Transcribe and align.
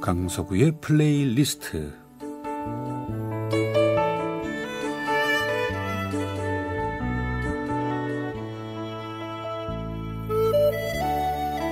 강석우의 0.00 0.72
플레이리스트 0.80 1.92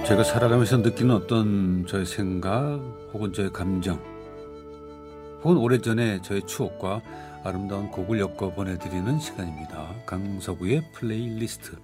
제가 0.06 0.22
살아가면서 0.24 0.76
느끼는 0.78 1.14
어떤 1.14 1.86
저의 1.86 2.04
생각 2.04 2.78
혹은 3.14 3.32
저의 3.32 3.50
감정 3.50 3.98
혹은 5.42 5.56
오래전에 5.56 6.20
저의 6.20 6.42
추억과 6.46 7.00
아름다운 7.44 7.90
곡을 7.90 8.18
엮어 8.18 8.52
보내드리는 8.54 9.18
시간입니다. 9.20 9.94
강석우의 10.04 10.82
플레이리스트 10.92 11.76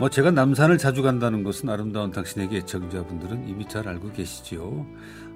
뭐 0.00 0.08
제가 0.08 0.30
남산을 0.30 0.78
자주 0.78 1.02
간다는 1.02 1.44
것은 1.44 1.68
아름다운 1.68 2.10
당신에게 2.10 2.56
애청자분들은 2.56 3.46
이미 3.46 3.68
잘 3.68 3.86
알고 3.86 4.12
계시지요. 4.12 4.86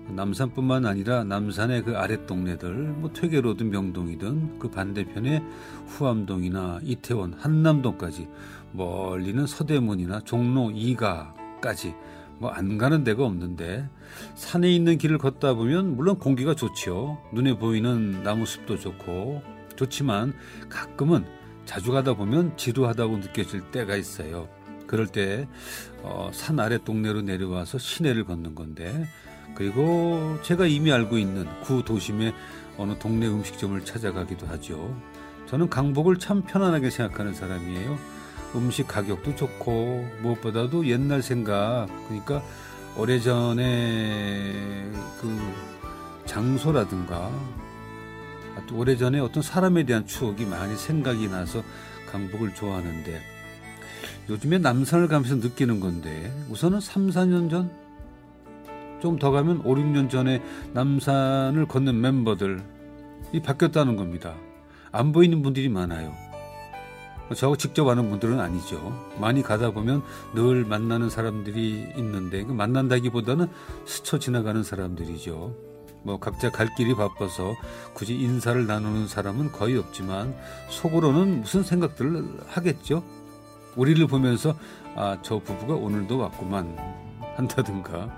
남산뿐만 0.09 0.87
아니라 0.87 1.25
남산의 1.25 1.83
그 1.85 1.97
아랫 1.97 2.27
동네들, 2.27 2.73
뭐 2.75 3.13
퇴계로든 3.13 3.71
명동이든 3.71 4.59
그 4.59 4.71
반대편에 4.71 5.43
후암동이나 5.87 6.81
이태원, 6.83 7.35
한남동까지 7.35 8.29
멀리는 8.73 9.47
서대문이나 9.47 10.21
종로 10.21 10.69
2가까지 10.71 11.95
뭐 12.39 12.51
안 12.51 12.79
가는 12.79 13.05
데가 13.05 13.25
없는데 13.25 13.89
산에 14.35 14.71
있는 14.71 14.99
길을 14.99 15.19
걷다 15.19 15.55
보면 15.55 15.97
물론 15.97 16.19
공기가 16.19 16.55
좋지요. 16.55 17.19
눈에 17.33 17.57
보이는 17.57 18.23
나무 18.23 18.45
숲도 18.45 18.79
좋고 18.79 19.43
좋지만 19.77 20.35
가끔은 20.69 21.25
자주 21.65 21.93
가다 21.93 22.15
보면 22.15 22.57
지루하다고 22.57 23.19
느껴질 23.19 23.71
때가 23.71 23.97
있어요. 23.97 24.49
그럴 24.87 25.07
때, 25.07 25.49
어, 26.03 26.31
산 26.33 26.61
아래 26.61 26.77
동네로 26.77 27.23
내려와서 27.23 27.79
시내를 27.79 28.25
걷는 28.25 28.55
건데, 28.55 29.07
그리고 29.55 30.39
제가 30.43 30.67
이미 30.67 30.93
알고 30.93 31.19
있는 31.19 31.47
구 31.63 31.85
도심의 31.85 32.35
어느 32.77 32.99
동네 32.99 33.27
음식점을 33.29 33.85
찾아가기도 33.85 34.47
하죠. 34.49 34.97
저는 35.47 35.69
강북을 35.69 36.19
참 36.19 36.43
편안하게 36.43 36.91
생각하는 36.91 37.35
사람이에요. 37.35 37.99
음식 38.57 38.87
가격도 38.89 39.37
좋고, 39.37 40.09
무엇보다도 40.23 40.87
옛날 40.87 41.23
생각, 41.23 41.89
그러니까 42.09 42.43
오래전에 42.97 44.91
그 45.21 45.53
장소라든가 46.27 47.31
오래전에 48.73 49.21
어떤 49.21 49.43
사람에 49.43 49.85
대한 49.85 50.07
추억이 50.07 50.45
많이 50.47 50.77
생각이 50.77 51.29
나서 51.29 51.63
강북을 52.11 52.55
좋아하는데 52.55 53.21
요즘에 54.29 54.59
남산을 54.59 55.09
가면서 55.09 55.37
느끼는 55.37 55.81
건데 55.81 56.33
우선은 56.51 56.81
3, 56.81 57.11
4년 57.11 57.51
전, 57.51 57.71
좀 59.05 59.19
더 59.19 59.31
가면 59.31 59.61
5, 59.65 59.75
6년 59.75 60.09
전에 60.09 60.43
남산을 60.73 61.67
걷는 61.67 62.01
멤버들이 62.01 62.63
바뀌었다는 63.45 63.97
겁니다. 63.97 64.35
안 64.93 65.13
보이는 65.13 65.43
분들이 65.43 65.69
많아요. 65.69 66.15
저하고 67.37 67.57
직접 67.57 67.87
아는 67.87 68.09
분들은 68.09 68.41
아니죠. 68.41 68.93
많이 69.21 69.43
가다 69.43 69.73
보면 69.73 70.03
늘 70.35 70.65
만나는 70.65 71.11
사람들이 71.11 71.93
있는데 71.97 72.45
그 72.45 72.53
만난다기보다는 72.53 73.49
스쳐 73.85 74.19
지나가는 74.19 74.63
사람들이죠. 74.63 75.55
뭐 76.03 76.19
각자 76.19 76.51
갈 76.51 76.69
길이 76.75 76.95
바빠서 76.95 77.55
굳이 77.93 78.15
인사를 78.15 78.67
나누는 78.67 79.07
사람은 79.07 79.53
거의 79.53 79.77
없지만 79.77 80.35
속으로는 80.71 81.43
무슨 81.43 81.63
생각들을 81.63 82.41
하겠죠. 82.47 83.03
우리를 83.77 84.07
보면서 84.07 84.55
아, 84.97 85.19
저 85.23 85.39
부부가 85.39 85.75
오늘도 85.75 86.17
왔구만 86.19 86.77
한다든가. 87.37 88.11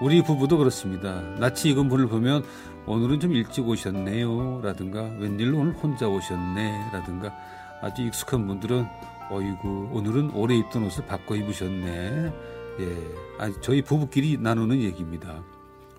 우리 0.00 0.22
부부도 0.22 0.58
그렇습니다. 0.58 1.20
낯이 1.38 1.70
익은 1.70 1.88
분을 1.88 2.08
보면 2.08 2.44
오늘은 2.86 3.20
좀 3.20 3.32
일찍 3.32 3.66
오셨네요. 3.66 4.60
라든가 4.62 5.02
웬일로 5.18 5.58
오늘 5.58 5.72
혼자 5.74 6.08
오셨네. 6.08 6.90
라든가 6.92 7.32
아주 7.80 8.02
익숙한 8.02 8.46
분들은 8.46 8.86
어이구 9.30 9.90
오늘은 9.92 10.30
오래 10.32 10.56
입던 10.56 10.84
옷을 10.84 11.06
바꿔 11.06 11.36
입으셨네. 11.36 12.32
예, 12.80 12.96
아니, 13.38 13.54
저희 13.60 13.82
부부끼리 13.82 14.38
나누는 14.38 14.82
얘기입니다. 14.82 15.42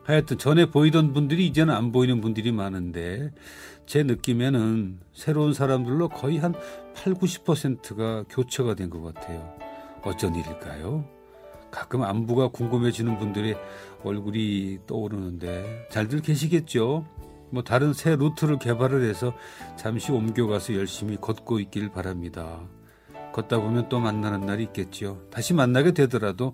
하여튼 0.04 0.38
전에 0.38 0.66
보이던 0.68 1.14
분들이 1.14 1.48
이제는 1.48 1.74
안 1.74 1.92
보이는 1.92 2.22
분들이 2.22 2.52
많은데 2.52 3.32
제 3.88 4.04
느낌에는 4.04 5.00
새로운 5.14 5.54
사람들로 5.54 6.10
거의 6.10 6.38
한 6.38 6.54
8, 6.96 7.14
90%가 7.16 8.26
교체가 8.30 8.76
된 8.76 8.90
것 8.90 9.02
같아요. 9.02 9.56
어쩐 10.04 10.36
일일까요? 10.36 11.15
가끔 11.76 12.04
안부가 12.04 12.48
궁금해지는 12.48 13.20
분들의 13.20 13.58
얼굴이 14.06 14.80
떠오르는데 14.88 15.90
잘들 15.92 16.22
계시겠죠? 16.22 17.06
뭐 17.50 17.64
다른 17.64 17.92
새 17.92 18.16
루트를 18.16 18.60
개발을 18.60 19.04
해서 19.04 19.34
잠시 19.76 20.14
옮겨가서 20.14 20.74
열심히 20.76 21.18
걷고 21.18 21.60
있길 21.60 21.92
바랍니다. 21.92 22.62
걷다 23.34 23.60
보면 23.60 23.90
또 23.90 24.00
만나는 24.00 24.46
날이 24.46 24.64
있겠죠. 24.64 25.22
다시 25.30 25.54
만나게 25.54 25.92
되더라도 25.92 26.54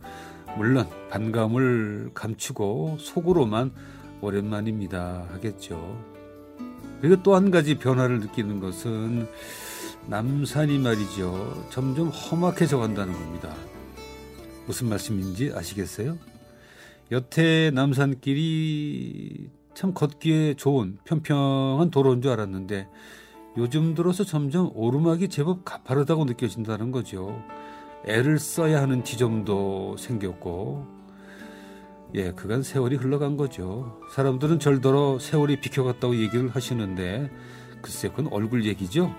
물론 0.58 0.88
반감을 1.12 2.12
감추고 2.16 2.98
속으로만 3.00 3.74
오랜만입니다 4.22 5.28
하겠죠. 5.34 6.04
그리고 7.00 7.22
또 7.22 7.36
한 7.36 7.52
가지 7.52 7.78
변화를 7.78 8.22
느끼는 8.22 8.60
것은 8.60 9.28
남산이 10.08 10.80
말이죠. 10.80 11.68
점점 11.70 12.08
험악해져 12.10 12.80
간다는 12.80 13.14
겁니다. 13.14 13.54
무슨 14.66 14.90
말씀인지 14.90 15.52
아시겠어요? 15.54 16.18
여태 17.12 17.72
남산길이 17.72 19.50
참 19.74 19.94
걷기에 19.94 20.56
좋은 20.56 20.98
평평한 21.04 21.92
도로인 21.92 22.22
줄 22.22 22.32
알았는데 22.32 22.88
요즘 23.58 23.96
들어서 23.96 24.24
점점 24.24 24.72
오르막이 24.74 25.28
제법 25.28 25.66
가파르다고 25.66 26.26
느껴진다는 26.26 26.92
거죠. 26.92 27.42
애를 28.06 28.40
써야 28.40 28.82
하는 28.82 29.04
지점도 29.04 29.98
생겼고, 29.98 30.88
예, 32.16 32.32
그간 32.32 32.64
세월이 32.64 32.96
흘러간 32.96 33.38
거죠. 33.38 34.00
사람들은 34.14 34.60
절더러 34.60 35.20
세월이 35.20 35.60
비켜갔다고 35.60 36.16
얘기를 36.16 36.50
하시는데, 36.50 37.30
글쎄, 37.82 38.10
그건 38.10 38.28
얼굴 38.32 38.66
얘기죠? 38.66 39.14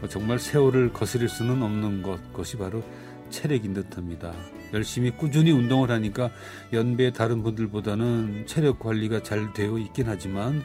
뭐 0.00 0.08
정말 0.08 0.38
세월을 0.38 0.92
거스릴 0.92 1.28
수는 1.28 1.62
없는 1.62 2.02
것, 2.02 2.22
그것이 2.32 2.58
바로 2.58 2.82
체력인 3.30 3.74
듯 3.74 3.96
합니다. 3.96 4.32
열심히 4.72 5.10
꾸준히 5.10 5.50
운동을 5.50 5.90
하니까 5.90 6.30
연배 6.72 7.12
다른 7.12 7.42
분들보다는 7.42 8.46
체력 8.46 8.78
관리가 8.80 9.22
잘 9.22 9.52
되어 9.52 9.78
있긴 9.78 10.08
하지만 10.08 10.62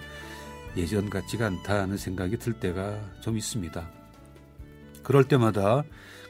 예전 0.77 1.09
같지가 1.09 1.47
않다는 1.47 1.97
생각이 1.97 2.37
들 2.37 2.53
때가 2.53 2.99
좀 3.21 3.37
있습니다. 3.37 3.89
그럴 5.03 5.27
때마다 5.27 5.83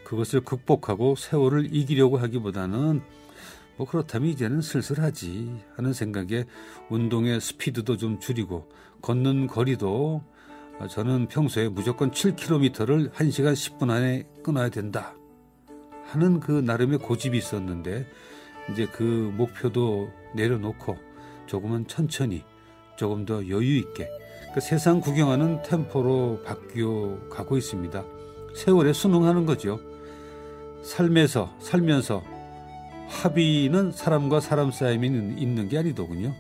그것을 0.03 0.41
극복하고 0.41 1.15
세월을 1.15 1.73
이기려고 1.73 2.17
하기보다는 2.17 3.01
뭐 3.77 3.87
그렇다면 3.87 4.29
이제는 4.29 4.61
슬슬하지 4.61 5.61
하는 5.75 5.93
생각에 5.93 6.45
운동의 6.89 7.39
스피드도 7.39 7.97
좀 7.97 8.19
줄이고 8.19 8.69
걷는 9.01 9.47
거리도 9.47 10.23
저는 10.89 11.27
평소에 11.27 11.69
무조건 11.69 12.11
7km를 12.11 13.11
1시간 13.11 13.53
10분 13.53 13.89
안에 13.89 14.27
끊어야 14.43 14.69
된다 14.69 15.15
하는 16.11 16.41
그 16.41 16.51
나름의 16.51 16.99
고집이 16.99 17.37
있었는데 17.37 18.05
이제 18.71 18.85
그 18.85 19.31
목표도 19.37 20.11
내려놓고 20.35 20.97
조금은 21.45 21.87
천천히 21.87 22.43
조금 22.97 23.25
더 23.25 23.47
여유 23.47 23.77
있게 23.77 24.09
그 24.53 24.59
세상 24.59 24.99
구경하는 24.99 25.61
템포로 25.63 26.41
바뀌어 26.45 27.29
가고 27.29 27.57
있습니다. 27.57 28.03
세월에 28.55 28.91
순응하는 28.91 29.45
거죠. 29.45 29.79
삶에서 30.83 31.55
살면서 31.59 32.21
합의는 33.07 33.91
사람과 33.93 34.41
사람 34.41 34.71
사이에 34.71 34.95
있는 34.95 35.69
게 35.69 35.77
아니더군요. 35.77 36.33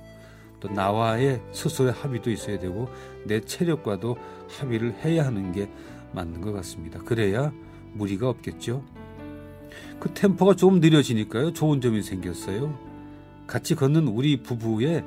또 0.59 0.67
나와의 0.69 1.41
스스로의 1.53 1.93
합의도 1.93 2.29
있어야 2.29 2.59
되고 2.59 2.89
내 3.25 3.39
체력과도 3.39 4.17
합의를 4.59 4.95
해야 5.05 5.25
하는 5.25 5.53
게 5.53 5.69
맞는 6.11 6.41
것 6.41 6.51
같습니다. 6.51 6.99
그래야 6.99 7.53
무리가 7.93 8.27
없겠죠. 8.29 8.83
그 9.99 10.13
템포가 10.13 10.55
조금 10.55 10.79
느려지니까요. 10.79 11.53
좋은 11.53 11.81
점이 11.81 12.01
생겼어요. 12.01 12.77
같이 13.47 13.75
걷는 13.75 14.07
우리 14.07 14.41
부부의 14.41 15.03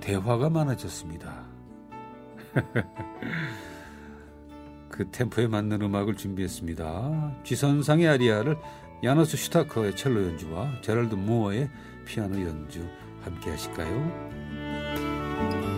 대화가 0.00 0.50
많아졌습니다. 0.50 1.44
그 4.88 5.10
템포에 5.10 5.46
맞는 5.46 5.82
음악을 5.82 6.16
준비했습니다. 6.16 7.40
지선상의 7.44 8.08
아리아를 8.08 8.56
야노스 9.04 9.36
슈타커의 9.36 9.96
첼로 9.96 10.24
연주와 10.24 10.80
제랄드 10.80 11.14
무어의 11.14 11.68
피아노 12.06 12.40
연주 12.40 12.86
함께 13.22 13.50
하실까요? 13.50 15.75